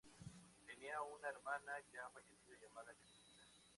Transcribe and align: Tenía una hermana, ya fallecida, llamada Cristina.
Tenía 0.65 0.99
una 1.03 1.29
hermana, 1.29 1.73
ya 1.93 2.09
fallecida, 2.09 2.57
llamada 2.59 2.91
Cristina. 2.95 3.37